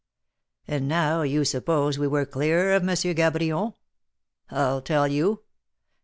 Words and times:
And 0.67 0.87
now 0.87 1.21
you 1.21 1.45
suppose 1.45 1.99
we 1.99 2.07
were 2.07 2.25
clear 2.25 2.73
of 2.73 2.81
M. 2.81 2.87
Cabrion? 2.95 3.75
I'll 4.49 4.81
tell 4.81 5.07
you. 5.07 5.43